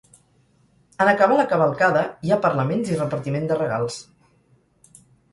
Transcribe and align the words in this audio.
En 1.03 1.09
acabar 1.09 1.35
la 1.39 1.43
cavalcada, 1.51 2.01
hi 2.27 2.33
ha 2.35 2.39
parlaments 2.45 2.89
i 2.93 2.97
repartiment 3.01 3.45
de 3.51 3.59
regals. 3.59 3.99